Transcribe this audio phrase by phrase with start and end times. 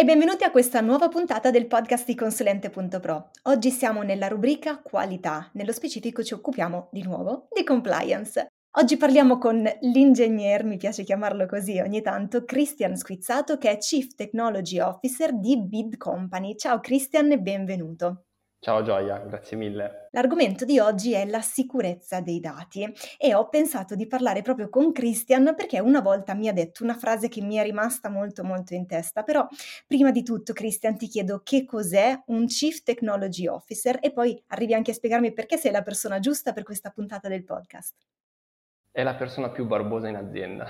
[0.00, 3.32] E benvenuti a questa nuova puntata del podcast di Consulente.pro.
[3.42, 8.46] Oggi siamo nella rubrica qualità, nello specifico ci occupiamo di nuovo di compliance.
[8.78, 14.14] Oggi parliamo con l'ingegner, mi piace chiamarlo così ogni tanto, Christian Squizzato che è Chief
[14.14, 16.56] Technology Officer di Bid Company.
[16.56, 18.29] Ciao Christian e benvenuto.
[18.62, 20.08] Ciao Gioia, grazie mille.
[20.10, 22.86] L'argomento di oggi è la sicurezza dei dati
[23.16, 26.92] e ho pensato di parlare proprio con Christian perché una volta mi ha detto una
[26.92, 29.48] frase che mi è rimasta molto molto in testa, però
[29.86, 34.74] prima di tutto Christian ti chiedo che cos'è un Chief Technology Officer e poi arrivi
[34.74, 37.94] anche a spiegarmi perché sei la persona giusta per questa puntata del podcast.
[38.90, 40.66] È la persona più barbosa in azienda.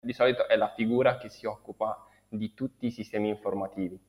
[0.00, 4.00] Di solito è la figura che si occupa di tutti i sistemi informativi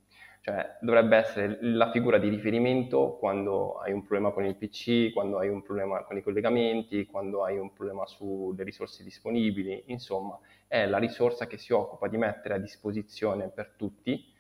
[0.42, 5.38] cioè dovrebbe essere la figura di riferimento quando hai un problema con il PC, quando
[5.38, 10.86] hai un problema con i collegamenti, quando hai un problema sulle risorse disponibili, insomma è
[10.86, 14.38] la risorsa che si occupa di mettere a disposizione per tutti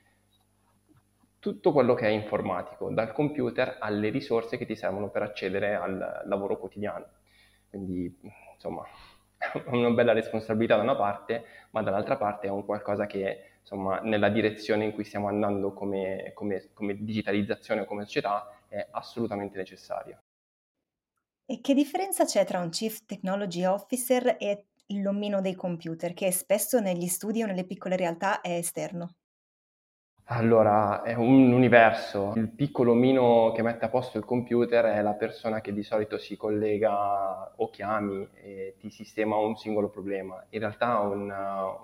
[1.40, 6.24] tutto quello che è informatico, dal computer alle risorse che ti servono per accedere al
[6.26, 7.06] lavoro quotidiano.
[7.70, 8.14] Quindi,
[8.54, 8.84] insomma,
[9.38, 14.00] è una bella responsabilità da una parte, ma dall'altra parte è un qualcosa che insomma,
[14.00, 20.20] nella direzione in cui stiamo andando come, come, come digitalizzazione, come società, è assolutamente necessaria.
[21.46, 26.80] E che differenza c'è tra un Chief Technology Officer e l'omino dei computer, che spesso
[26.80, 29.16] negli studi o nelle piccole realtà è esterno?
[30.32, 32.34] Allora, è un universo.
[32.36, 36.20] Il piccolo omino che mette a posto il computer è la persona che di solito
[36.20, 40.46] si collega o chiami e ti sistema un singolo problema.
[40.50, 41.32] In realtà un,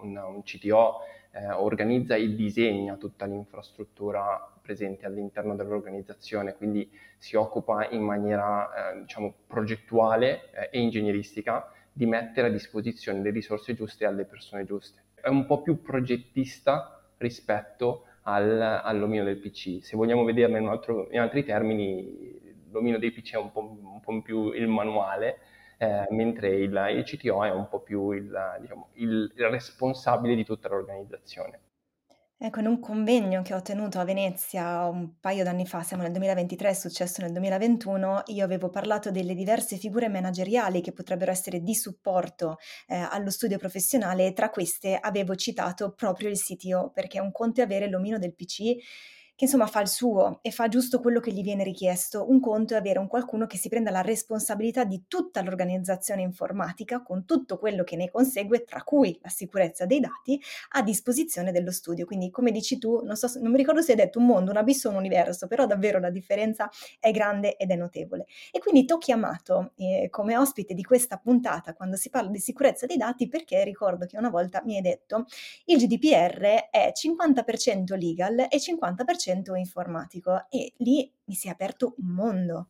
[0.02, 1.00] un, un CTO
[1.36, 9.02] eh, organizza e disegna tutta l'infrastruttura presente all'interno dell'organizzazione, quindi si occupa in maniera eh,
[9.02, 15.04] diciamo, progettuale eh, e ingegneristica di mettere a disposizione le risorse giuste alle persone giuste.
[15.14, 19.80] È un po' più progettista rispetto al, all'omino del PC.
[19.84, 20.80] Se vogliamo vederlo in,
[21.12, 25.38] in, altri termini, l'omino del PC è un po', un po più il manuale,
[25.78, 30.44] eh, mentre il, il, CTO è un po' più il, diciamo, il, il responsabile di
[30.44, 31.60] tutta l'organizzazione.
[32.38, 36.12] Ecco, in un convegno che ho tenuto a Venezia un paio d'anni fa, siamo nel
[36.12, 41.62] 2023, è successo nel 2021, io avevo parlato delle diverse figure manageriali che potrebbero essere
[41.62, 42.58] di supporto
[42.88, 47.62] eh, allo studio professionale e tra queste avevo citato proprio il CTO, perché un conto
[47.62, 48.76] è avere l'omino del PC
[49.36, 52.30] che insomma fa il suo e fa giusto quello che gli viene richiesto.
[52.30, 57.02] Un conto è avere un qualcuno che si prenda la responsabilità di tutta l'organizzazione informatica
[57.02, 61.72] con tutto quello che ne consegue, tra cui la sicurezza dei dati, a disposizione dello
[61.72, 62.06] studio.
[62.06, 64.58] Quindi, come dici tu, non, so, non mi ricordo se hai detto un mondo, un
[64.58, 66.70] abisso un universo, però davvero la differenza
[67.00, 68.28] è grande ed è notevole.
[68.52, 72.40] E quindi ti ho chiamato eh, come ospite di questa puntata quando si parla di
[72.40, 75.26] sicurezza dei dati perché ricordo che una volta mi hai detto
[75.66, 81.96] il GDPR è 50% legal e 50% 100% informatico e lì mi si è aperto
[81.98, 82.68] un mondo.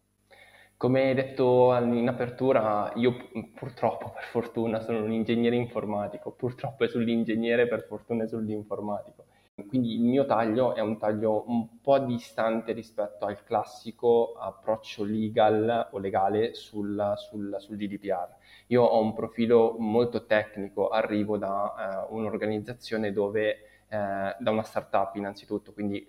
[0.78, 7.68] Come detto in apertura, io purtroppo, per fortuna, sono un ingegnere informatico, purtroppo è sull'ingegnere,
[7.68, 9.26] per fortuna è sull'informatico.
[9.68, 15.88] Quindi il mio taglio è un taglio un po' distante rispetto al classico approccio legal
[15.92, 18.36] o legale sul, sul, sul GDPR.
[18.68, 23.50] Io ho un profilo molto tecnico, arrivo da eh, un'organizzazione dove,
[23.88, 26.06] eh, da una startup innanzitutto, quindi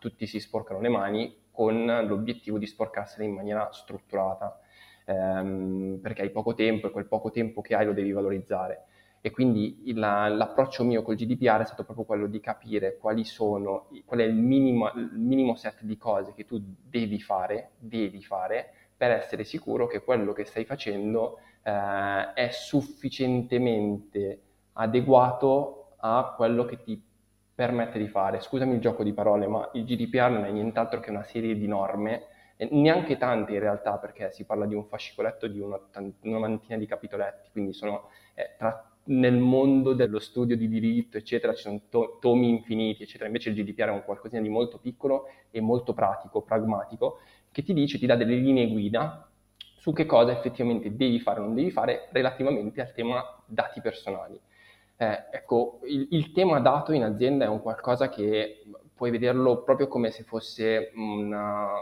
[0.00, 4.58] tutti si sporcano le mani con l'obiettivo di sporcarsene in maniera strutturata,
[5.04, 8.86] ehm, perché hai poco tempo e quel poco tempo che hai lo devi valorizzare.
[9.20, 13.88] E quindi il, l'approccio mio col GDPR è stato proprio quello di capire quali sono,
[14.06, 18.72] qual è il minimo, il minimo set di cose che tu devi fare, devi fare
[18.96, 24.40] per essere sicuro che quello che stai facendo eh, è sufficientemente
[24.72, 27.02] adeguato a quello che ti
[27.60, 28.40] permette di fare.
[28.40, 31.66] Scusami il gioco di parole, ma il GDPR non è nient'altro che una serie di
[31.66, 32.28] norme,
[32.70, 35.78] neanche tante in realtà, perché si parla di un fascicoletto di una,
[36.38, 41.60] mantina di capitoletti, quindi sono eh, tra, nel mondo dello studio di diritto, eccetera, ci
[41.60, 43.26] sono to- tomi infiniti, eccetera.
[43.26, 47.18] Invece il GDPR è un qualcosa di molto piccolo e molto pratico, pragmatico,
[47.52, 49.28] che ti dice, ti dà delle linee guida
[49.76, 54.40] su che cosa effettivamente devi fare o non devi fare relativamente al tema dati personali.
[55.02, 59.88] Eh, ecco, il, il, tema dato in azienda è un qualcosa che puoi vederlo proprio
[59.88, 61.72] come se fosse una,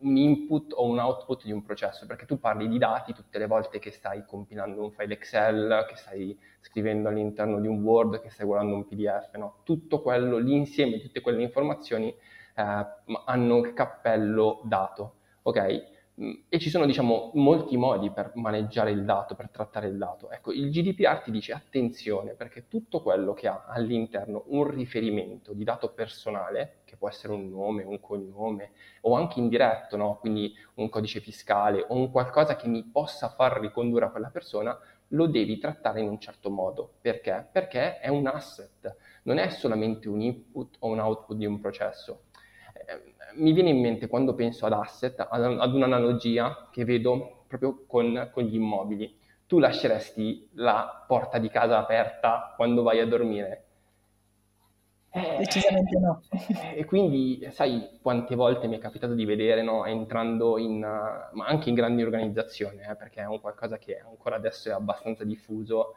[0.00, 3.46] un input o un output di un processo, perché tu parli di dati tutte le
[3.46, 8.28] volte che stai compilando un file Excel, che stai scrivendo all'interno di un Word, che
[8.28, 9.60] stai guardando un PDF, no?
[9.62, 12.86] Tutto quello, l'insieme di tutte quelle informazioni eh,
[13.24, 15.93] hanno il cappello dato, ok?
[16.16, 20.30] Mhmm, e ci sono, diciamo, molti modi per maneggiare il dato, per trattare il dato.
[20.30, 25.64] Ecco, il GDPR ti dice attenzione perché tutto quello che ha all'interno un riferimento di
[25.64, 28.72] dato personale, che può essere un nome, un cognome
[29.02, 30.18] o anche indiretto, no?
[30.20, 34.78] quindi un codice fiscale o un qualcosa che mi possa far ricondurre a quella persona,
[35.08, 36.94] lo devi trattare in un certo modo.
[37.00, 37.48] Perché?
[37.50, 42.22] Perché è un asset, non è solamente un input o un output di un processo
[43.34, 48.44] mi viene in mente quando penso ad asset, ad, un'analogia che vedo proprio con, con
[48.44, 49.18] gli immobili.
[49.46, 53.64] Tu lasceresti la porta di casa aperta quando vai a dormire?
[55.10, 56.22] Eh, Decisamente no.
[56.74, 61.68] E quindi sai quante volte mi è capitato di vedere, no, entrando in, ma anche
[61.68, 65.94] in grandi organizzazioni, eh, perché è un qualcosa che ancora adesso è abbastanza diffuso,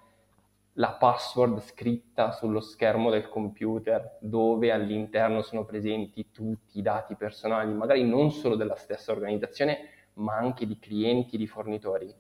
[0.80, 7.74] la password scritta sullo schermo del computer dove all'interno sono presenti tutti i dati personali,
[7.74, 12.14] magari non solo della stessa organizzazione, ma anche di clienti di fornitori,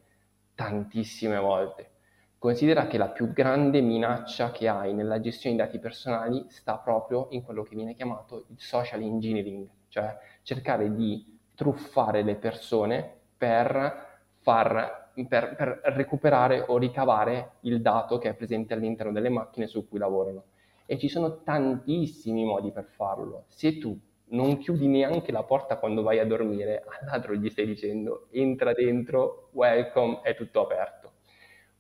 [0.56, 1.92] tantissime volte.
[2.40, 7.28] Considera che la più grande minaccia che hai nella gestione dei dati personali sta proprio
[7.32, 14.20] in quello che viene chiamato il social engineering, cioè cercare di truffare le persone per
[14.40, 19.88] far per, per, recuperare o ricavare il dato che è presente all'interno delle macchine su
[19.88, 20.44] cui lavorano.
[20.86, 23.46] E ci sono tantissimi modi per farlo.
[23.48, 23.98] Se tu
[24.30, 28.74] non chiudi neanche la porta quando vai a dormire, al ladro gli stai dicendo entra
[28.74, 31.14] dentro, welcome, è tutto aperto.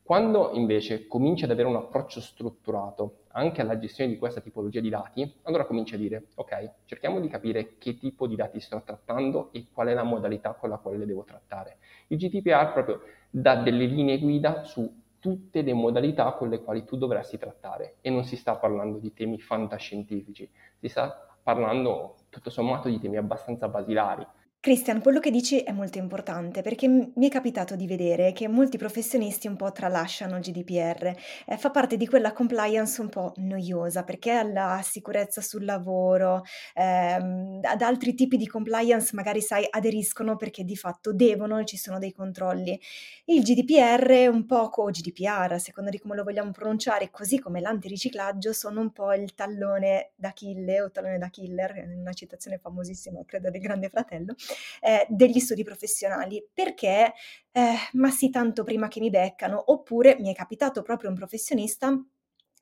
[0.07, 4.87] Quando invece cominci ad avere un approccio strutturato anche alla gestione di questa tipologia di
[4.87, 9.49] dati, allora cominci a dire, ok, cerchiamo di capire che tipo di dati sto trattando
[9.51, 11.79] e qual è la modalità con la quale le devo trattare.
[12.07, 16.95] Il GDPR proprio dà delle linee guida su tutte le modalità con le quali tu
[16.95, 22.87] dovresti trattare e non si sta parlando di temi fantascientifici, si sta parlando tutto sommato
[22.89, 24.25] di temi abbastanza basilari.
[24.59, 28.77] Christian, quello che dici è molto importante perché mi è capitato di vedere che molti
[28.77, 31.15] professionisti un po' tralasciano il GDPR.
[31.45, 36.43] Eh, fa parte di quella compliance un po' noiosa perché alla sicurezza sul lavoro,
[36.73, 41.77] ehm, ad altri tipi di compliance magari sai aderiscono perché di fatto devono e ci
[41.77, 42.77] sono dei controlli.
[43.25, 47.61] Il GDPR un poco, o GDPR a seconda di come lo vogliamo pronunciare, così come
[47.61, 53.21] l'antiriciclaggio, sono un po' il tallone da kill o tallone da killer, una citazione famosissima
[53.25, 54.35] credo del Grande Fratello
[54.81, 57.13] eh, degli studi professionali, perché
[57.51, 61.97] eh, ma sì tanto prima che mi beccano, oppure mi è capitato proprio un professionista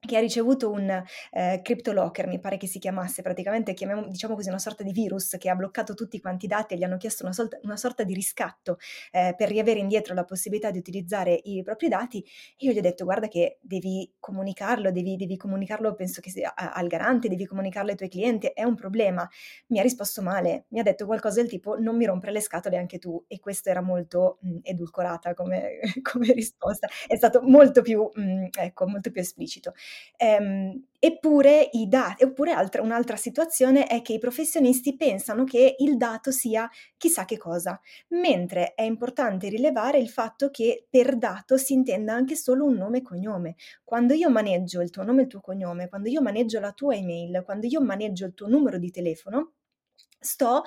[0.05, 4.49] che ha ricevuto un eh, CryptoLocker, mi pare che si chiamasse, praticamente chiamiamo, diciamo così
[4.49, 7.23] una sorta di virus che ha bloccato tutti quanti i dati e gli hanno chiesto
[7.23, 8.77] una, solta, una sorta di riscatto
[9.11, 12.23] eh, per riavere indietro la possibilità di utilizzare i propri dati.
[12.57, 16.53] E io gli ho detto guarda che devi comunicarlo, devi, devi comunicarlo penso che sia
[16.55, 19.27] al garante, devi comunicarlo ai tuoi clienti, è un problema.
[19.67, 22.77] Mi ha risposto male, mi ha detto qualcosa del tipo non mi rompere le scatole
[22.77, 28.09] anche tu e questo era molto mh, edulcorata come, come, risposta, è stato molto più,
[28.11, 29.73] mh, ecco, molto più esplicito.
[30.17, 36.31] Ehm, eppure, dati, oppure altra, un'altra situazione è che i professionisti pensano che il dato
[36.31, 42.13] sia chissà che cosa, mentre è importante rilevare il fatto che per dato si intenda
[42.13, 43.55] anche solo un nome e cognome.
[43.83, 46.95] Quando io maneggio il tuo nome e il tuo cognome, quando io maneggio la tua
[46.95, 49.53] email, quando io maneggio il tuo numero di telefono,
[50.19, 50.63] sto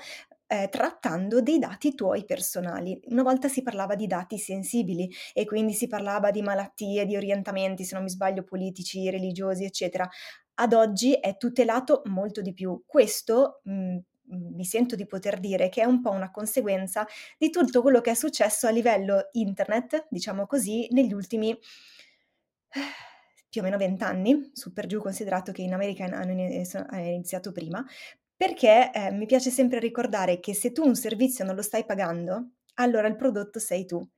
[0.49, 2.99] eh, trattando dei dati tuoi personali.
[3.09, 7.85] Una volta si parlava di dati sensibili e quindi si parlava di malattie, di orientamenti,
[7.85, 10.09] se non mi sbaglio, politici, religiosi, eccetera.
[10.55, 12.83] Ad oggi è tutelato molto di più.
[12.87, 17.51] Questo mh, mm, mi sento di poter dire che è un po' una conseguenza di
[17.51, 21.59] tutto quello che è successo a livello internet, diciamo così, negli ultimi eh,
[23.51, 27.85] più o meno vent'anni, su per giù considerato che in America hanno iniziato prima,
[28.39, 32.53] perché, ehm, mi piace sempre ricordare che se tu un servizio non lo stai pagando,
[32.77, 34.09] allora il prodotto sei tu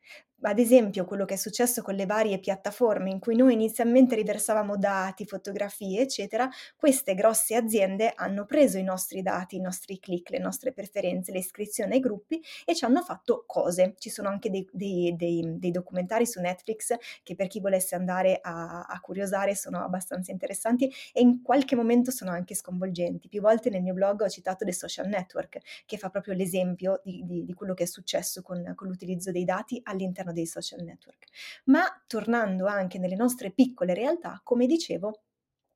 [0.42, 4.76] ad esempio quello che è successo con le varie piattaforme in cui noi inizialmente riversavamo
[4.76, 10.38] dati, fotografie, eccetera, queste grosse aziende hanno preso i nostri dati, i nostri click, le
[10.38, 13.94] nostre preferenze, le iscrizioni ai gruppi e ci hanno fatto cose.
[13.99, 18.38] Ci sono anche dei, dei, dei, dei documentari su Netflix che per chi volesse andare
[18.40, 23.28] a, a curiosare sono abbastanza interessanti e in qualche momento sono anche sconvolgenti.
[23.28, 27.25] Più volte nel mio blog ho citato The Social Network, che fa proprio l'esempio di,
[27.25, 30.82] di, di quello che è successo con, con l'utilizzo dei dati all'interno all'interno dei social
[30.82, 31.26] network.
[31.64, 35.22] Ma tornando anche nelle nostre piccole realtà, come dicevo,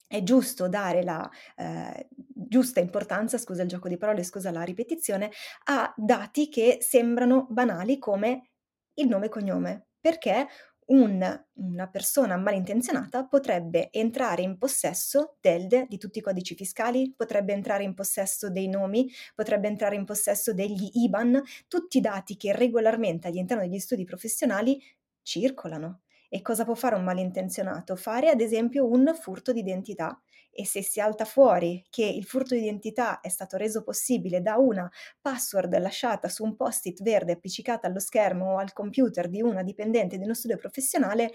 [0.07, 5.31] è giusto dare la eh, giusta importanza, scusa il gioco di parole, scusa la ripetizione,
[5.65, 8.51] a dati che sembrano banali come
[8.95, 10.47] il nome e cognome, perché
[10.87, 17.53] un, una persona malintenzionata potrebbe entrare in possesso del, di tutti i codici fiscali, potrebbe
[17.53, 22.53] entrare in possesso dei nomi, potrebbe entrare in possesso degli IBAN, tutti i dati che
[22.55, 24.81] regolarmente all'interno degli studi professionali
[25.23, 26.04] circolano.
[26.35, 27.95] E cosa può fare un malintenzionato?
[27.95, 33.21] Fare ad esempio un furto d'identità e se si alta fuori che il furto d'identità
[33.21, 38.55] è stato reso possibile da una password lasciata su un post-it verde appiccicata allo schermo
[38.55, 41.31] o al computer di una dipendente di uno studio professionale,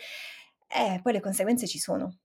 [0.68, 2.18] eh, poi le conseguenze ci sono.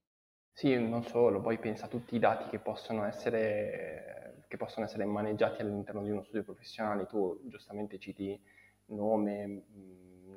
[0.53, 5.05] Sì, non solo, poi pensa a tutti i dati che possono essere, che possono essere
[5.05, 7.07] maneggiati all'interno di uno studio professionale.
[7.07, 8.41] Tu giustamente citi
[8.87, 9.63] nome,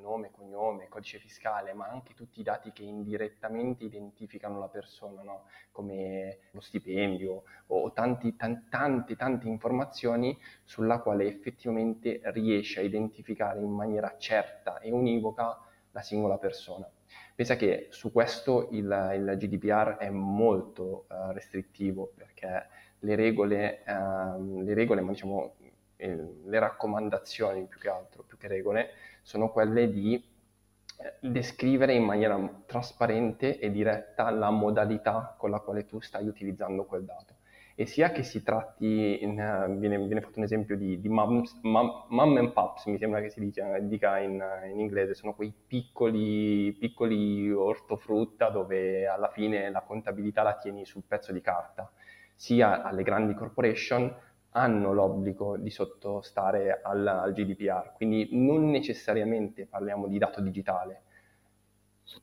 [0.00, 5.44] nome, cognome, codice fiscale, ma anche tutti i dati che indirettamente identificano la persona, no?
[5.70, 13.60] come lo stipendio o tanti, tan, tante, tante informazioni sulla quale effettivamente riesce a identificare
[13.60, 15.58] in maniera certa e univoca
[15.90, 16.88] la singola persona.
[17.34, 22.66] Pensa che su questo il, il GDPR è molto uh, restrittivo perché
[22.98, 25.54] le regole, uh, le regole ma diciamo
[25.96, 28.90] eh, le raccomandazioni più che altro, più che regole,
[29.28, 35.84] sono quelle di eh, descrivere in maniera trasparente e diretta la modalità con la quale
[35.84, 37.34] tu stai utilizzando quel dato.
[37.74, 39.34] E sia che si tratti, in,
[39.78, 43.28] viene, viene, fatto un esempio di, di mums, mum, mum, and pups, mi sembra che
[43.28, 44.42] si dica, dica in,
[44.72, 51.02] in, inglese, sono quei piccoli, piccoli ortofrutta dove alla fine la contabilità la tieni sul
[51.06, 51.92] pezzo di carta,
[52.34, 54.10] sia alle grandi corporation
[54.52, 61.02] hanno l'obbligo di sottostare al, al, GDPR, quindi non necessariamente parliamo di dato digitale.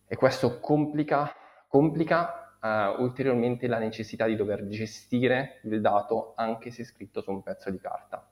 [0.08, 1.32] E questo complica,
[1.68, 7.44] complica uh, ulteriormente la necessità di dover gestire il dato anche se scritto su un
[7.44, 8.28] pezzo di carta.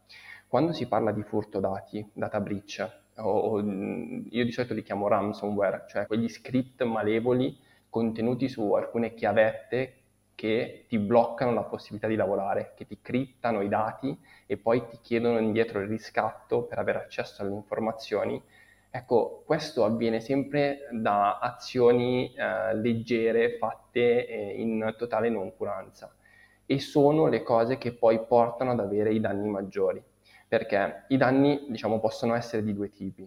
[0.48, 5.08] Quando si parla di furto dati, data breach, o, o, io di solito li chiamo
[5.08, 7.58] ransomware, cioè quegli script malevoli
[7.90, 10.03] contenuti su alcune chiavette
[10.44, 14.14] che ti bloccano la possibilità di lavorare, che ti criptano i dati
[14.46, 18.44] e poi ti chiedono indietro il riscatto per avere accesso alle informazioni.
[18.92, 26.14] Ecco, questo avviene sempre da azioni eh, leggere fatte eh, in totale noncuranza
[26.66, 30.04] e sono le cose che poi portano ad avere i danni maggiori,
[30.46, 33.26] perché i danni, diciamo, possono essere di due tipi.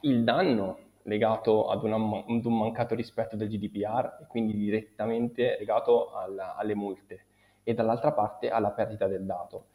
[0.00, 6.12] Il danno legato ad, una, ad, un mancato rispetto del GDPR e quindi direttamente legato
[6.12, 7.24] alla, alle multe
[7.62, 9.66] e dall'altra parte alla perdita del dato.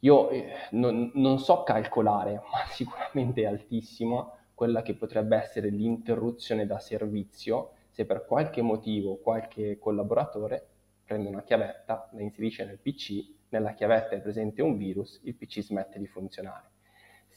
[0.00, 6.66] Io eh, non, non, so calcolare, ma sicuramente è altissima quella che potrebbe essere l'interruzione
[6.66, 10.66] da servizio se per qualche motivo qualche collaboratore
[11.04, 15.62] prende una chiavetta, la inserisce nel PC, nella chiavetta è presente un virus, il PC
[15.62, 16.70] smette di funzionare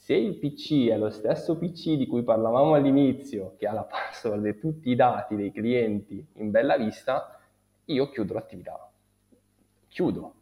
[0.02, 4.44] se il PC è lo stesso PC di cui parlavamo all'inizio, che ha la password
[4.48, 7.40] e tutti i dati dei clienti in bella vista,
[7.86, 8.92] io chiudo l'attività.
[9.88, 10.34] Chiudo.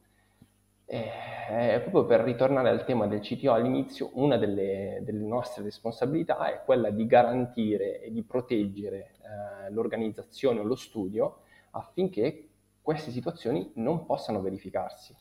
[0.86, 6.64] E proprio per ritornare al tema del CTO all'inizio, una delle, delle nostre responsabilità è
[6.64, 12.48] quella di garantire e di proteggere eh, l'organizzazione o lo studio affinché
[12.82, 15.14] queste situazioni non possano verificarsi.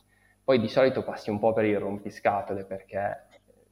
[0.45, 3.27] Poi di solito passi un po' per il rompiscatole perché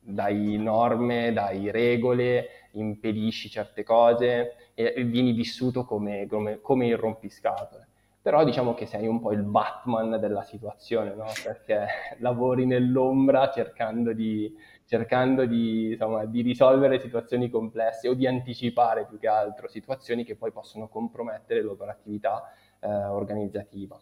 [0.07, 7.87] dai norme, dai regole, impedisci certe cose e vieni vissuto come, come, come il rompiscatole.
[8.21, 11.25] Però diciamo che sei un po' il Batman della situazione, no?
[11.43, 11.87] Perché
[12.19, 14.53] lavori nell'ombra cercando di,
[14.85, 20.35] cercando di, insomma, di risolvere situazioni complesse o di anticipare più che altro situazioni che
[20.35, 22.43] poi possono compromettere l'operatività
[22.79, 23.99] eh, organizzativa.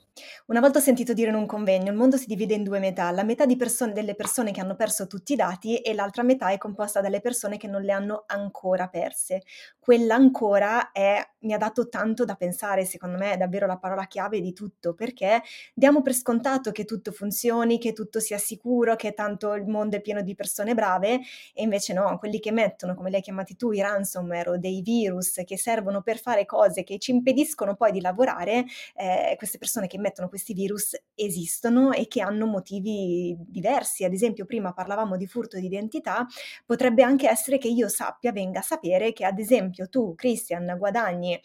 [0.48, 3.12] Una volta ho sentito dire in un convegno, il mondo si divide in due metà,
[3.12, 6.58] la metà person- delle persone che hanno perso tutti i dati e l'altra metà è
[6.58, 9.42] composta dalle persone che non le hanno ancora perse.
[9.80, 14.06] Quella ancora è, mi ha dato tanto da pensare, secondo me è davvero la parola
[14.06, 15.42] chiave di tutto, perché
[15.74, 20.02] diamo per scontato che tutto funzioni, che tutto sia sicuro, che tanto il mondo è
[20.02, 21.20] pieno di persone brave
[21.54, 24.82] e invece no, quelli che mettono, come li hai chiamati tu, i ransomware o dei
[24.82, 28.65] virus che servono per fare cose che ci impediscono poi di lavorare,
[28.96, 34.04] eh, queste persone che mettono questi virus esistono e che hanno motivi diversi.
[34.04, 36.26] Ad esempio, prima parlavamo di furto di identità,
[36.66, 41.40] potrebbe anche essere che io sappia, venga a sapere che ad esempio tu, Christian, guadagni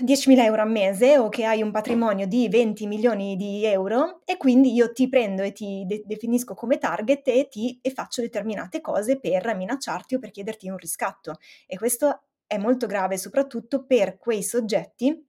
[0.00, 4.36] 10.000 euro a mese o che hai un patrimonio di 20 milioni di euro e
[4.38, 8.80] quindi io ti prendo e ti de- definisco come target e, ti, e faccio determinate
[8.80, 11.38] cose per minacciarti o per chiederti un riscatto.
[11.66, 15.26] E questo è molto grave soprattutto per quei soggetti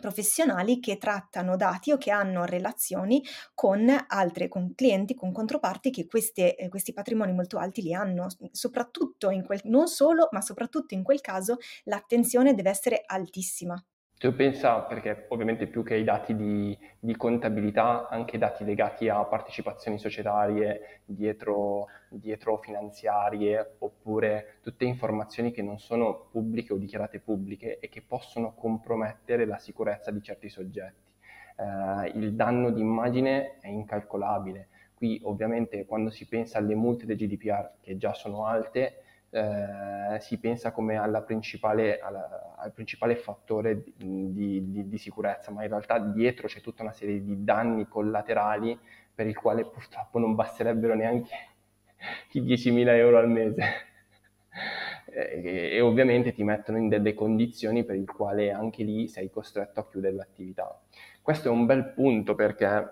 [0.00, 3.22] professionali che trattano dati o che hanno relazioni
[3.54, 8.26] con altre, con clienti, con controparti che queste, eh, questi patrimoni molto alti li hanno.
[8.50, 13.82] Soprattutto in quel, non solo, ma soprattutto in quel caso l'attenzione deve essere altissima.
[14.18, 19.22] Tu pensa, perché ovviamente più che i dati di, di contabilità, anche dati legati a
[19.24, 27.78] partecipazioni societarie, dietro, dietro, finanziarie, oppure tutte informazioni che non sono pubbliche o dichiarate pubbliche
[27.78, 31.12] e che possono compromettere la sicurezza di certi soggetti.
[31.58, 34.68] Eh, il danno d'immagine è incalcolabile.
[34.94, 40.38] Qui ovviamente quando si pensa alle multe del GDPR, che già sono alte, eh, si
[40.38, 45.98] pensa come alla principale, alla, al principale fattore di, di, di, sicurezza, ma in realtà
[45.98, 48.78] dietro c'è tutta una serie di danni collaterali
[49.14, 51.34] per il quale purtroppo non basterebbero neanche
[52.32, 53.62] i 10.000 euro al mese.
[55.10, 59.80] e, e, ovviamente ti mettono in delle condizioni per il quale anche lì sei costretto
[59.80, 60.80] a chiudere l'attività.
[61.20, 62.90] Questo è un bel punto perché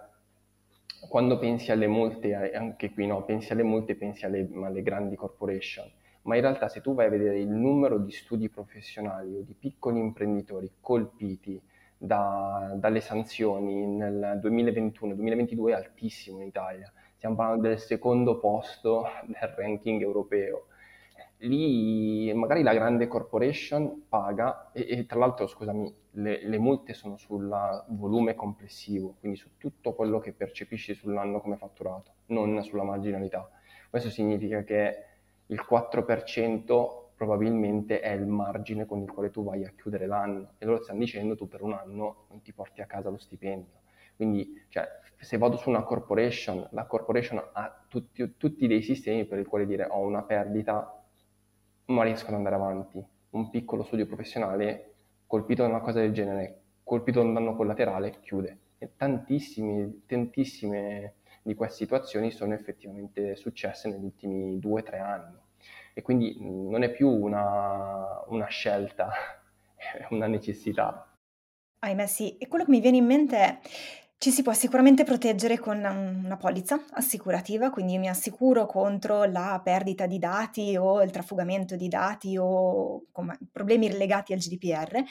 [1.08, 5.90] quando pensi alle multe, anche qui no, pensi alle multe, pensi alle, alle grandi corporation
[6.24, 9.54] ma in realtà se tu vai a vedere il numero di studi professionali o di
[9.54, 11.60] piccoli imprenditori colpiti
[11.96, 16.90] da, dalle sanzioni nel 2021-2022 è altissimo in Italia.
[17.16, 20.66] Stiamo parlando del secondo posto del ranking europeo.
[21.38, 27.16] Lì magari la grande corporation paga e, e tra l'altro, scusami, le, le multe sono
[27.16, 27.48] sul
[27.88, 33.48] volume complessivo, quindi su tutto quello che percepisci sull'anno come fatturato, non sulla marginalità.
[33.90, 35.13] Questo significa che
[35.46, 40.66] il 4% probabilmente è il margine con il quale tu vai a chiudere l'anno e
[40.66, 43.82] loro stanno dicendo tu per un anno non ti porti a casa lo stipendio.
[44.16, 44.86] Quindi cioè,
[45.18, 49.66] se vado su una corporation, la corporation ha tutti, tutti dei sistemi per i quali
[49.66, 51.02] dire ho una perdita
[51.86, 53.04] ma riesco ad andare avanti.
[53.30, 54.94] Un piccolo studio professionale
[55.26, 58.58] colpito da una cosa del genere, colpito da un danno collaterale, chiude.
[58.78, 65.36] E tantissime, tantissime di queste situazioni sono effettivamente successe negli ultimi due o tre anni.
[65.92, 69.10] E quindi non è più una, una scelta,
[69.76, 71.14] è una necessità.
[71.80, 73.58] Ahimè sì, e quello che mi viene in mente è
[74.16, 80.06] ci si può sicuramente proteggere con una polizza assicurativa, quindi mi assicuro contro la perdita
[80.06, 83.02] di dati o il trafugamento di dati o
[83.52, 85.04] problemi legati al GDPR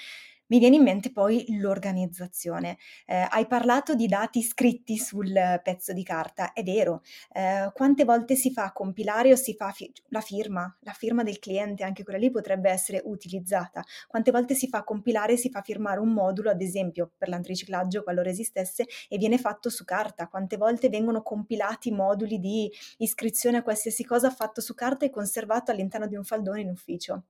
[0.54, 2.78] mi viene in mente poi l'organizzazione.
[3.08, 7.02] Eh, hai parlato di dati scritti sul pezzo di carta, è vero.
[7.32, 11.40] Eh, quante volte si fa compilare o si fa fi- la firma, la firma del
[11.40, 13.84] cliente, anche quella lì potrebbe essere utilizzata.
[14.08, 18.04] Quante volte si fa compilare e si fa firmare un modulo, ad esempio per l'antiriciclaggio,
[18.04, 20.28] qualora esistesse, e viene fatto su carta.
[20.28, 25.72] Quante volte vengono compilati moduli di iscrizione a qualsiasi cosa fatto su carta e conservato
[25.72, 27.24] all'interno di un faldone in ufficio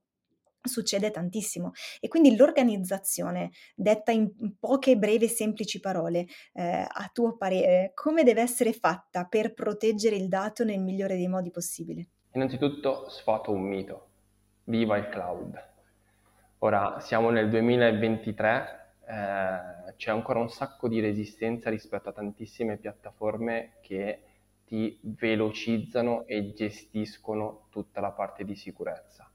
[0.64, 7.36] succede tantissimo e quindi l'organizzazione, detta in poche brevi e semplici parole, eh, a tuo
[7.36, 12.06] parere, come deve essere fatta per proteggere il dato nel migliore dei modi possibili?
[12.32, 14.08] Innanzitutto sfato un mito,
[14.64, 15.72] viva il cloud.
[16.58, 23.74] Ora siamo nel 2023, eh, c'è ancora un sacco di resistenza rispetto a tantissime piattaforme
[23.82, 24.22] che
[24.64, 29.28] ti velocizzano e gestiscono tutta la parte di sicurezza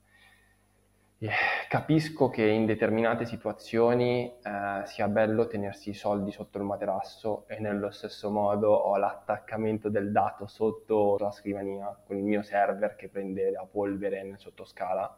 [1.67, 7.60] Capisco che in determinate situazioni eh, sia bello tenersi i soldi sotto il materasso e
[7.60, 13.10] nello stesso modo ho l'attaccamento del dato sotto la scrivania con il mio server che
[13.10, 15.13] prende la polvere nel sottoscala,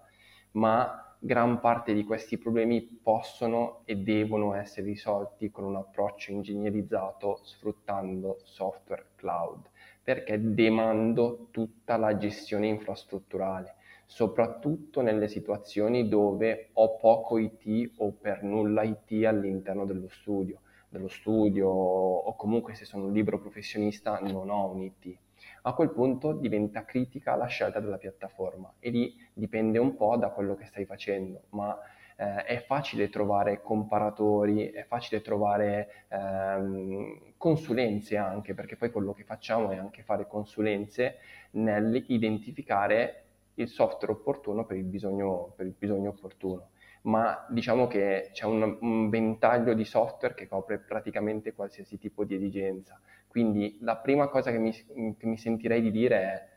[0.54, 7.42] ma gran parte di questi problemi possono e devono essere risolti con un approccio ingegnerizzato
[7.44, 9.70] sfruttando software cloud,
[10.02, 13.76] perché demando tutta la gestione infrastrutturale
[14.12, 21.08] soprattutto nelle situazioni dove ho poco IT o per nulla IT all'interno dello studio, dello
[21.08, 25.17] studio o comunque se sono un libero professionista non ho un IT.
[25.62, 30.28] A quel punto diventa critica la scelta della piattaforma e lì dipende un po' da
[30.28, 31.80] quello che stai facendo, ma
[32.17, 39.24] eh, è facile trovare comparatori, è facile trovare ehm, consulenze anche, perché poi quello che
[39.24, 41.19] facciamo è anche fare consulenze
[41.52, 43.21] nell'identificare
[43.56, 46.70] il software opportuno per il bisogno, per il bisogno opportuno.
[47.04, 52.36] Ma diciamo che c'è un, un, ventaglio di software che copre praticamente qualsiasi tipo di
[52.36, 53.00] esigenza.
[53.28, 56.50] Quindi la prima cosa che mi, che mi sentirei di dire è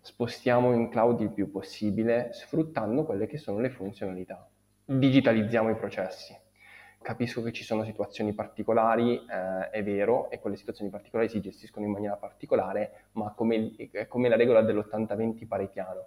[0.00, 4.48] spostiamo in cloud il più possibile sfruttando quelle che sono le funzionalità.
[4.84, 6.36] Digitalizziamo i processi
[7.06, 11.86] capisco che ci sono situazioni particolari, eh, è vero, e quelle situazioni particolari si gestiscono
[11.86, 13.76] in maniera particolare, ma come,
[14.08, 16.06] come la regola dell'80-20 paretiano.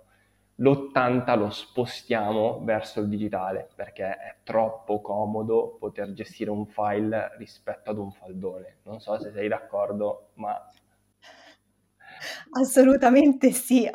[0.56, 7.92] l'80 lo spostiamo verso il digitale perché è troppo comodo poter gestire un file rispetto
[7.92, 8.80] ad un faldone.
[8.84, 10.62] Non so se sei d'accordo, ma
[12.52, 13.88] Assolutamente sì.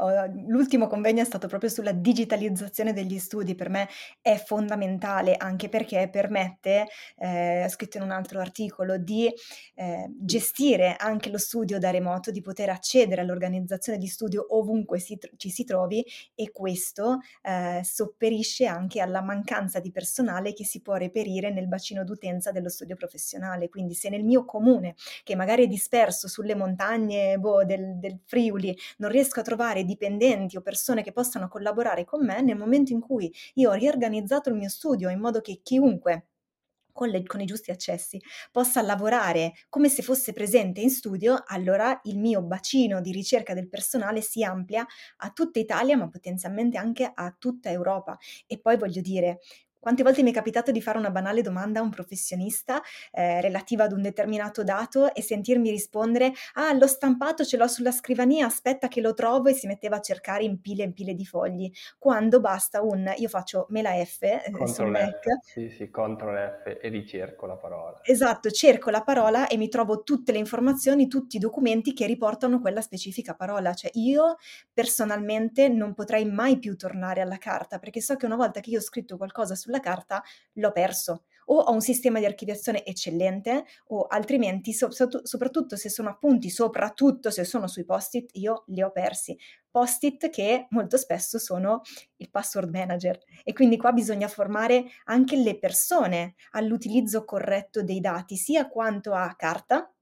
[0.47, 3.55] L'ultimo convegno è stato proprio sulla digitalizzazione degli studi.
[3.57, 3.89] Per me
[4.21, 6.87] è fondamentale, anche perché permette,
[7.19, 9.29] ehm, scritto in un altro articolo, di,
[9.75, 15.17] ehm, gestire anche lo studio da remoto, di poter accedere all'organizzazione di studio ovunque si
[15.19, 20.81] tr ci si trovi e questo, ehm, sopperisce anche alla mancanza di personale che si
[20.81, 23.69] può reperire nel bacino d'utenza dello studio professionale.
[23.69, 28.77] Quindi se nel mio comune, che magari è disperso sulle montagne, boh, del del Friuli,
[28.99, 33.01] non riesco a trovare dipendenti o persone che possano collaborare con me, nel momento in
[33.01, 36.27] cui io ho riorganizzato il mio studio in modo che chiunque
[36.93, 38.21] con le con i giusti accessi
[38.53, 43.69] possa lavorare come se fosse presente in studio, allora il mio bacino di ricerca del
[43.69, 44.87] personale si amplia
[45.19, 48.17] a tutta Italia, ma potenzialmente anche a tutta Europa.
[48.47, 49.41] E poi voglio dire,
[49.85, 52.81] quante volte mi è capitato di fare una banale domanda a un professionista,
[53.13, 57.93] ehm, relativa ad un determinato dato e sentirmi rispondere: "Ah, l'ho stampato, ce l'ho sulla
[57.93, 61.15] scrivania, aspetta che lo trovo", e si metteva a cercare in pile e in pile
[61.15, 65.91] di fogli, quando basta un io faccio mela F, sul Control Mac F, sì, sì,
[65.91, 68.01] Control F e ricerco la parola.
[68.07, 72.61] Esatto, cerco la parola e mi trovo tutte le informazioni, tutti i documenti che riportano
[72.61, 73.73] quella specifica parola.
[73.73, 74.37] Cioè io
[74.75, 78.79] personalmente non potrei mai più tornare alla carta, perché so che una volta che io
[78.79, 80.23] ho scritto qualcosa sulla carta
[80.55, 81.25] l'ho perso.
[81.47, 86.49] O ho un sistema di archiviazione eccellente o altrimenti, so sottu soprattutto se sono appunti,
[86.49, 89.37] soprattutto se sono sui post-it, io li ho persi.
[89.71, 91.83] Post-it che molto spesso sono
[92.17, 98.37] il password manager e quindi qua bisogna formare anche le persone all'utilizzo corretto dei dati,
[98.37, 99.94] sia quanto a carta,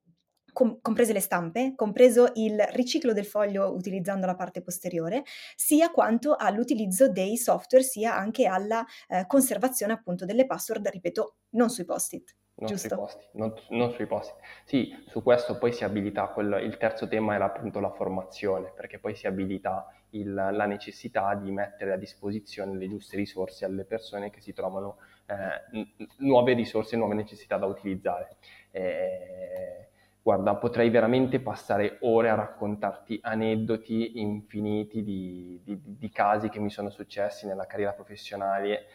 [0.52, 5.24] com comprese le stampe, compreso il riciclo del foglio utilizzando la parte posteriore,
[5.56, 11.70] sia quanto all'utilizzo dei software, sia anche alla, ehm, conservazione appunto delle password, ripeto, non
[11.70, 14.34] sui post-it, Non sui posti, non, non sui posti.
[14.64, 18.98] Sì, su questo poi si abilita, quel, il terzo tema era appunto la formazione, perché
[18.98, 24.30] poi si abilita il, la necessità di mettere a disposizione le giuste risorse alle persone
[24.30, 25.86] che si trovano eh,
[26.18, 28.36] nuove risorse, nuove necessità da utilizzare.
[28.70, 29.88] Eh,
[30.24, 36.70] Guarda, potrei veramente passare ore a raccontarti aneddoti infiniti di, di, di casi che mi
[36.70, 38.86] sono successi nella carriera professionale,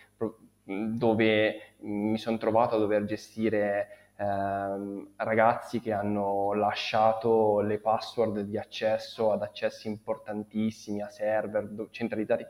[0.64, 8.58] dove mi sono trovato a dover gestire ehm, ragazzi che hanno lasciato le password di
[8.58, 12.46] accesso ad accessi importantissimi a server centralizzati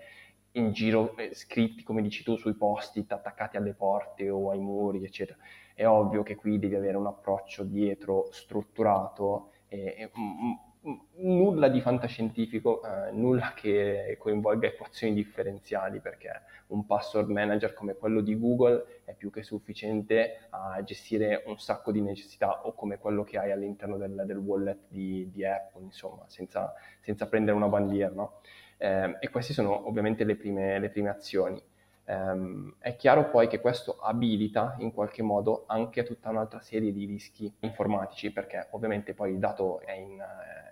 [0.57, 5.03] in giro, eh, scritti come dici tu sui post-it attaccati alle porte o ai muri,
[5.03, 5.37] eccetera
[5.77, 10.57] è ovvio che qui devi avere un approccio dietro strutturato e, e m-
[10.89, 16.31] m- nulla di fantascientifico, eh, nulla che coinvolga equazioni differenziali, perché
[16.69, 21.91] un password manager come quello di Google è più che sufficiente a gestire un sacco
[21.91, 26.23] di necessità o come quello che hai all'interno del, del wallet di, di, Apple, insomma,
[26.25, 28.11] senza, senza prendere una bandiera.
[28.11, 28.39] No?
[28.77, 31.61] Eh, e queste sono ovviamente le prime, le prime azioni.
[32.09, 37.05] Um, è chiaro poi che questo abilita in qualche modo anche tutta un'altra serie di
[37.05, 40.17] rischi informatici, perché ovviamente poi il dato è in,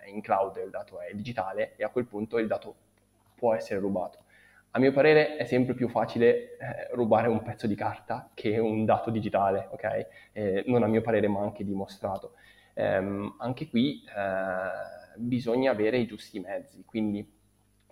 [0.02, 2.74] è in cloud, il dato è digitale e a quel punto il dato
[3.34, 4.20] può essere rubato.
[4.70, 8.86] A mio parere è sempre più facile eh, rubare un pezzo di carta che un
[8.86, 10.06] dato digitale, ok?
[10.32, 12.32] Eh, non a mio parere ma anche dimostrato.
[12.74, 17.35] Um, anche qui eh, bisogna avere i giusti mezzi, quindi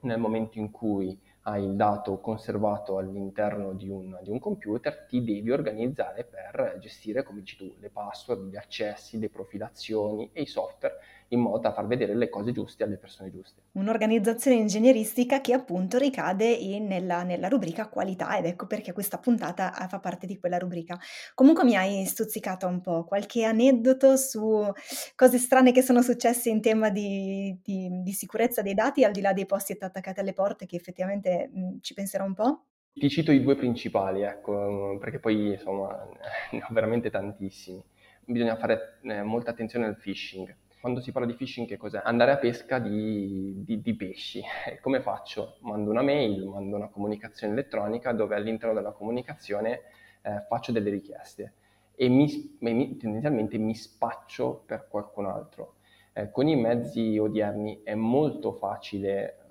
[0.05, 5.23] nel momento in cui hai il dato conservato all'interno di un, di un, computer, ti
[5.23, 10.47] devi organizzare per gestire, come dici tu, le password, gli accessi, le profilazioni e i
[10.47, 13.63] software in modo da far vedere le cose giuste alle persone giuste.
[13.73, 19.75] Un'organizzazione ingegneristica che appunto ricade in, nella, nella, rubrica qualità ed ecco perché questa puntata
[19.85, 20.99] eh, fa parte di quella rubrica.
[21.35, 24.71] Comunque mi hai stuzzicata un po', qualche aneddoto su
[25.17, 29.21] cose strane che sono successe in tema di, di, di sicurezza dei dati al di
[29.21, 32.65] là dei posti attaccati alle porte che effettivamente mh, ci penserò un po'?
[32.93, 36.09] Ti cito i due principali, ecco, perché poi insomma
[36.53, 37.83] ne ho veramente tantissimi.
[38.27, 42.03] Bisogna fare eh, molta attenzione al phishing quando si parla di phishing che cos'è?
[42.05, 44.43] Andare a pesca di, di, di pesci.
[44.83, 45.57] come faccio?
[45.61, 49.81] Mando una mail, mando una comunicazione elettronica dove all'interno della comunicazione
[50.21, 51.55] eh, faccio delle richieste
[51.95, 55.77] e mi, mi, tendenzialmente mi spaccio per qualcun altro.
[56.13, 59.44] Eh, con i mezzi odierni è molto facile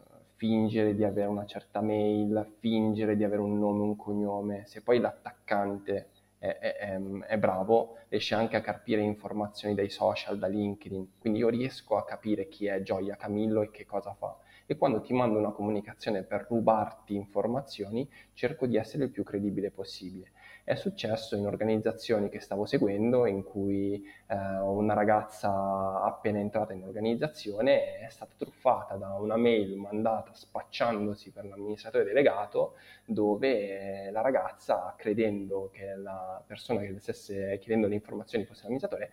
[0.43, 4.65] fingere di avere una certa mail, fingere di avere un nome, un cognome.
[4.65, 10.47] Se poi l'attaccante è, è, è, bravo, riesce anche a capire informazioni dai social, da
[10.47, 14.37] LinkedIn, quindi io riesco a capire chi è Gioia Camillo e che cosa fa.
[14.65, 19.71] e quando ti mando una comunicazione per rubarti informazioni cerco di essere il più credibile
[19.71, 20.32] possibile.
[20.65, 26.85] È successo in organizzazioni che stavo seguendo in cui eh, una ragazza appena entrata in
[26.85, 34.93] organizzazione è stata truffata da una mail mandata spacciandosi per l'amministratore delegato dove la ragazza,
[34.97, 39.11] credendo che la persona che le stesse chiedendo le informazioni fosse l'amministratore,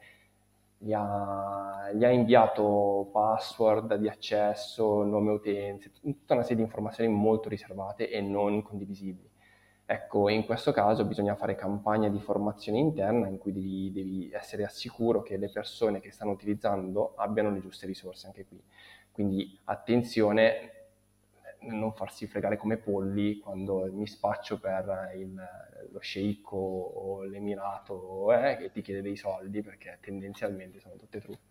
[0.79, 7.13] gli ha, gli ha, inviato password di accesso, nome utenze, tutta una serie di informazioni
[7.13, 9.30] molto riservate e non condivisibili.
[9.93, 14.63] Ecco, in questo caso bisogna fare campagna di formazione interna in cui devi, devi essere
[14.63, 18.63] assicuro che le persone che stanno utilizzando abbiano le giuste risorse anche qui.
[19.11, 20.71] Quindi attenzione
[21.63, 25.35] nel non farsi fregare come polli quando mi spaccio per il,
[25.91, 31.49] lo sceicco o l'emirato eh, che ti chiede dei soldi perché tendenzialmente sono tutte truffe.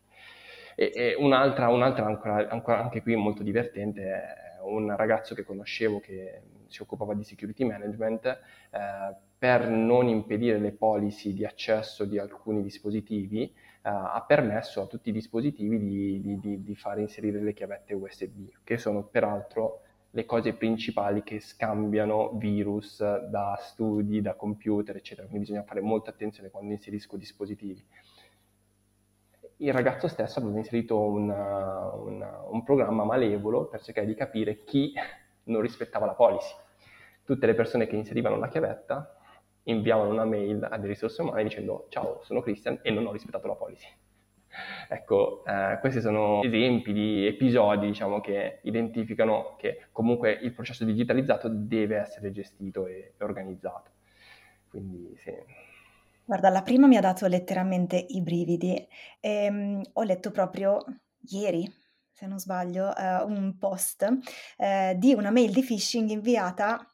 [0.75, 5.99] E, e un'altra, un'altra ancora, ancora, anche qui molto divertente è un ragazzo che conoscevo
[5.99, 12.17] che si occupava di security management, eh, per non impedire le policy di accesso di
[12.17, 17.41] alcuni dispositivi, eh, ha permesso a tutti i dispositivi di, di, di, di fare inserire
[17.41, 24.33] le chiavette USB, che sono peraltro le cose principali che scambiano virus da studi, da
[24.33, 25.27] computer, eccetera.
[25.27, 27.83] Quindi bisogna fare molta attenzione quando inserisco dispositivi.
[29.57, 34.93] Il ragazzo stesso aveva inserito una, una, un programma malevolo per cercare di capire chi
[35.45, 36.53] non rispettava la policy.
[37.23, 39.15] Tutte le persone che inserivano la chiavetta
[39.63, 43.55] inviavano una mail alle risorse umane dicendo ciao, sono Christian e non ho rispettato la
[43.55, 43.87] policy.
[44.89, 51.47] Ecco, eh, questi sono esempi di episodi diciamo, che identificano che comunque il processo digitalizzato
[51.49, 53.91] deve essere gestito e organizzato.
[54.69, 55.33] Quindi sì.
[56.25, 58.87] Guarda, la prima mi ha dato letteralmente i brividi.
[59.19, 60.83] E, um, ho letto proprio
[61.29, 61.67] ieri,
[62.19, 64.05] se non sbaglio, eh, un post
[64.57, 66.85] eh, di una mail di phishing inviata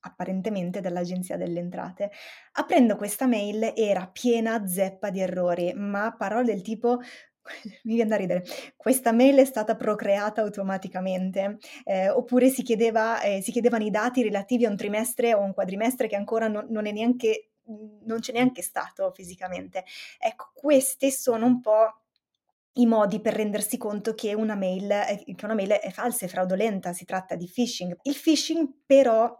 [0.00, 2.10] apparentemente dall'Agenzia delle Entrate.
[2.52, 6.98] Aprendo questa mail era piena zeppa di errori, ma parole del tipo
[7.84, 8.44] mi viene da ridere,
[8.76, 14.22] questa mail è stata procreata automaticamente, eh, oppure si, chiedeva, eh, si, chiedevano i dati
[14.22, 17.52] relativi a un trimestre o un quadrimestre che ancora non, non, è neanche,
[18.04, 19.82] non c'è neanche stato fisicamente.
[20.18, 22.02] Ecco, queste sono un po'
[22.78, 24.88] i modi per rendersi conto che una mail,
[25.34, 27.96] che una mail è falsa, è fraudolenta, si tratta di phishing.
[28.02, 29.36] Il phishing però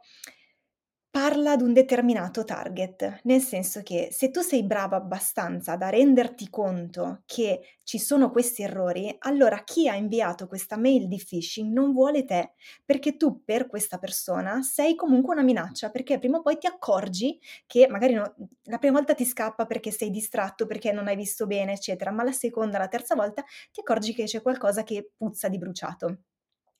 [1.10, 6.48] parla ad un determinato target, nel senso che se tu sei bravo abbastanza da renderti
[6.50, 11.92] conto che ci sono questi errori, allora chi ha inviato questa mail di phishing non
[11.92, 12.52] vuole te,
[12.84, 17.40] perché tu per questa persona sei comunque una minaccia, perché prima o poi ti accorgi
[17.66, 21.46] che magari no, la prima volta ti scappa perché sei distratto, perché non hai visto
[21.46, 23.42] bene, eccetera, ma la seconda, la terza volta
[23.72, 26.18] ti accorgi che c'è qualcosa che puzza di bruciato.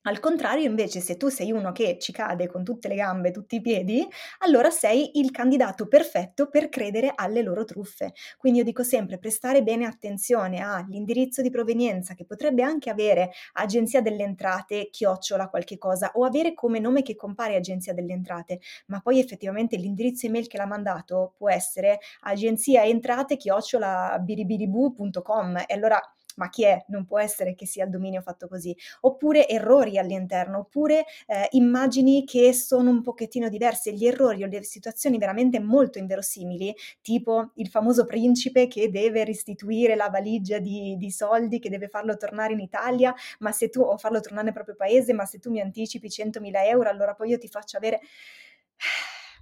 [0.02, 3.56] Al contrario, invece, se tu sei uno che ci cade con tutte le gambe, tutti
[3.56, 4.06] i piedi,
[4.38, 8.14] allora sei il candidato perfetto per credere alle loro truffe.
[8.38, 14.00] Quindi io dico sempre prestare bene attenzione all'indirizzo di provenienza che potrebbe anche avere agenzia
[14.00, 19.00] delle entrate, chiocciola qualche cosa o avere come nome che compare agenzia delle entrate, ma
[19.00, 26.00] poi effettivamente l'indirizzo email che l'ha mandato può essere agenzia entrate chiocciola biribiribu.com e allora
[26.38, 26.84] ma chi è?
[26.88, 28.74] Non può essere che sia il dominio fatto così.
[29.02, 34.62] Oppure errori all'interno, oppure eh, immagini che sono un pochettino diverse, gli errori o le
[34.62, 41.10] situazioni veramente molto inverosimili, tipo il famoso principe che deve restituire la valigia di, di
[41.10, 44.76] soldi, che deve farlo tornare in Italia, ma se tu, o farlo tornare nel proprio
[44.76, 48.00] paese, ma se tu mi anticipi 100.000 euro, allora poi io ti faccio avere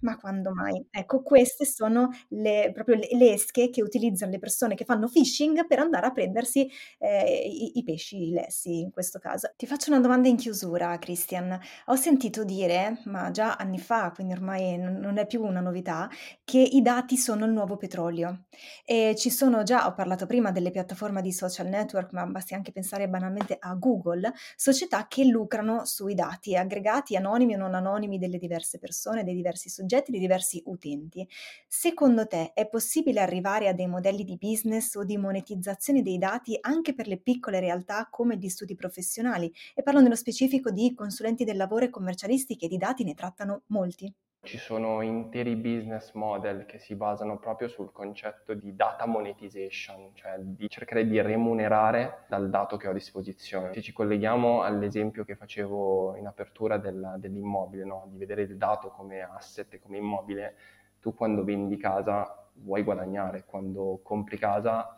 [0.00, 0.84] ma quando mai?
[0.90, 5.66] Ecco, queste sono le proprio le le esche che utilizzano le persone che fanno phishing
[5.66, 9.50] per andare a prendersi, ehm, i i pesci lessi in questo caso.
[9.56, 11.58] Ti faccio una domanda in chiusura, Christian.
[11.86, 16.08] Ho sentito dire, ma già anni fa, quindi ormai non è più una novità,
[16.44, 18.46] che i dati sono il nuovo petrolio.
[18.84, 22.72] E ci sono già ho parlato prima delle piattaforme di social network, ma basti anche
[22.72, 28.38] pensare banalmente a Google, società che lucrano sui dati aggregati, anonimi o non anonimi delle
[28.38, 31.26] diverse persone, dei diversi soggetti soggetti di diversi utenti.
[31.68, 36.58] Secondo te è possibile arrivare a dei modelli di business o di monetizzazione dei dati
[36.60, 39.52] anche per le piccole realtà come gli studi professionali?
[39.74, 43.62] E parlo nello specifico di consulenti del lavoro e commercialisti che di dati ne trattano
[43.68, 44.12] molti.
[44.46, 50.36] Ci sono interi business model che si basano proprio sul concetto di data monetization, cioè
[50.38, 53.72] di cercare di remunerare dal dato che ho a disposizione.
[53.74, 58.06] Se ci colleghiamo all'esempio che facevo in apertura del, dell'immobile, no?
[58.08, 60.54] di vedere il dato come asset come immobile,
[61.00, 64.96] tu quando vendi casa vuoi guadagnare, quando compri casa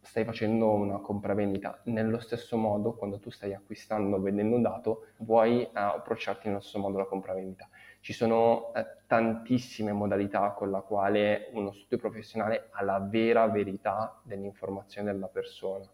[0.00, 1.80] stai facendo una compravendita.
[1.84, 6.60] Nello stesso modo, quando tu stai acquistando o vendendo un dato, vuoi uh, approcciarti nello
[6.60, 7.68] stesso modo alla compravendita.
[8.00, 14.20] Ci sono uh, tantissime modalità con la quale uno studio professionale ha la vera verità
[14.22, 15.84] dell'informazione della persona.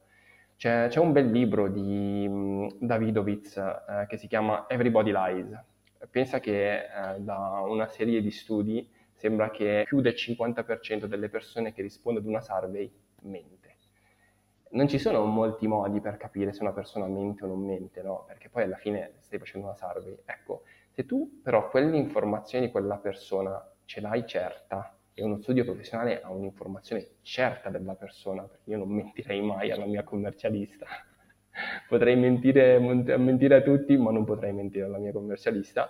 [0.57, 5.65] C'è, c'è un bel libro di um, Davidovitz uh, che si chiama Everybody Lies.
[6.11, 6.87] Pensa che
[7.19, 12.27] da una serie di studi sembra che più del 50% delle persone che risponde ad
[12.27, 12.91] una survey
[13.23, 13.67] mente
[14.71, 18.25] non ci sono molti modi per capire se una persona mente o non mente, no?
[18.27, 20.17] Perché poi alla fine stai facendo una survey.
[20.25, 20.63] Ecco,
[20.97, 26.23] se tu però quelle informazioni di quella persona ce l'hai certa e uno studio professionale
[26.23, 30.87] ha un'informazione certa della persona, perché io non mentirei mai alla mia commercialista.
[31.87, 35.89] potrei mentire, mentire, a tutti, ma non potrei mentire alla mia commercialista.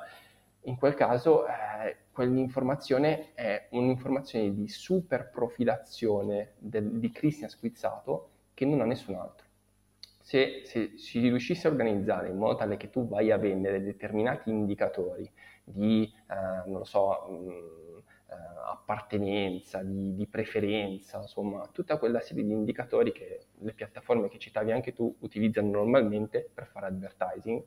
[0.63, 8.65] In quel caso, eh, quell'informazione è un'informazione di super profilazione del, di Christian Squizzato che
[8.65, 9.46] non ha nessun altro.
[10.27, 14.51] Se, se si riuscisse a organizzare in modo tale che tu vai a vendere determinati
[14.51, 15.31] indicatori
[15.63, 18.35] di, eh, non so, mh, mm, eh,
[18.73, 24.73] appartenenza, di, di, preferenza, insomma, tutta quella serie di indicatori che le piattaforme che citavi
[24.73, 27.63] anche tu utilizzano normalmente per fare advertising,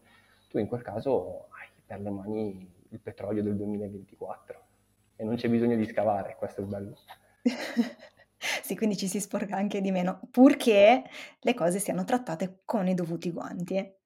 [0.50, 4.64] tu in quel caso hai per le mani il petrolio del 2024
[5.16, 6.98] e non c'è bisogno di scavare, questo è bello.
[8.64, 11.04] Sì, quindi ci si sporca anche di meno, purché
[11.42, 13.98] le cose siano trattate con i dovuti guanti.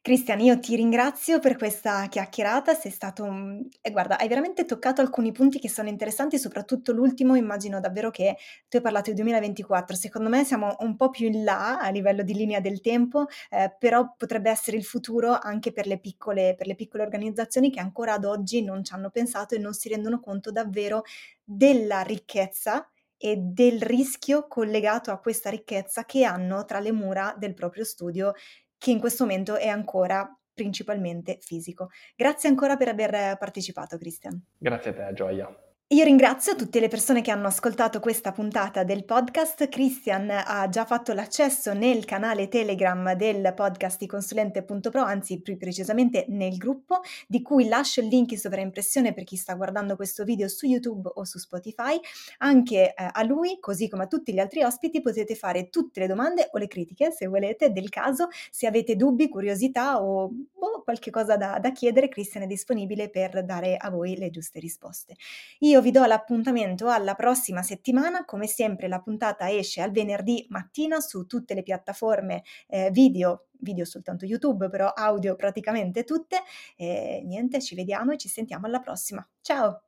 [0.00, 5.00] Cristian, io ti ringrazio per questa chiacchierata, sei stato un e guarda, hai veramente toccato
[5.00, 8.36] alcuni punti che sono interessanti, soprattutto l'ultimo, immagino davvero che
[8.68, 12.22] tu hai parlato di 2024, secondo me siamo un po' più in là a livello
[12.22, 16.66] di linea del tempo, ehm, però potrebbe essere il futuro anche per le piccole per
[16.68, 20.20] le piccole organizzazioni che ancora ad oggi non ci hanno pensato e non si rendono
[20.20, 21.02] conto davvero
[21.44, 22.86] della ricchezza
[23.24, 28.32] e del rischio collegato a questa ricchezza che hanno tra le mura del proprio studio,
[28.76, 31.90] che in questo momento è ancora principalmente fisico.
[32.16, 34.42] Grazie ancora per aver partecipato, Christian.
[34.58, 35.71] Grazie a te, Gioia.
[35.92, 39.68] Io ringrazio tutte le persone che hanno ascoltato questa puntata del podcast.
[39.68, 46.24] Christian ha già fatto l'accesso nel canale Telegram del podcast di consulente.pro, anzi più precisamente
[46.28, 50.48] nel gruppo, di cui lascio il link in sovraimpressione per chi sta guardando questo video
[50.48, 52.00] su YouTube o su Spotify.
[52.38, 56.06] Anche eh, a lui, così come a tutti gli altri ospiti, potete fare tutte le
[56.06, 58.28] domande o le critiche, se volete, del caso.
[58.50, 63.44] Se avete dubbi, curiosità o boh, qualche cosa da, da chiedere, Christian è disponibile per
[63.44, 65.16] dare a voi le giuste risposte.
[65.58, 71.00] Io vi do l'appuntamento alla prossima settimana, come sempre la puntata esce al venerdì mattina
[71.00, 76.42] su tutte le piattaforme eh, video, video soltanto YouTube, però audio praticamente tutte.
[76.76, 79.26] E niente, ci vediamo e ci sentiamo alla prossima.
[79.42, 79.82] Ciao!